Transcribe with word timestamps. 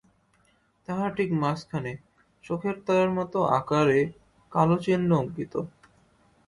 তাহার 0.87 1.11
ঠিক 1.15 1.29
মাঝখানে 1.41 1.91
চোখের 2.43 2.75
তারার 2.85 3.11
মতো 3.17 3.37
আকারে 3.57 3.99
কালো 4.51 4.75
চিহ্ন 4.77 5.09
অঙ্কিত। 5.15 5.53